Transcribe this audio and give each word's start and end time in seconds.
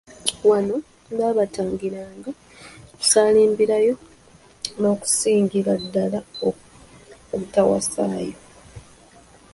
Wano 0.49 0.75
baabatangiranga 1.17 2.31
okusaalimbirayo 2.93 3.95
n’okusingira 4.79 5.73
ddala 5.83 6.19
obutawasaayo. 6.47 8.37